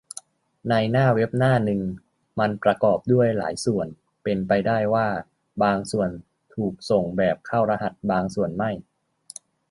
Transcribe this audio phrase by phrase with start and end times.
[0.69, 1.81] ในหน้าเว็บหน้านึง
[2.39, 3.87] มันประกอบด้วยหลายส่วน
[4.23, 5.07] เป็นไปได้ว่า
[5.63, 6.09] บางส่วน
[6.55, 8.71] ถูกส่งแบบเข้ารหัส บางสวนไม่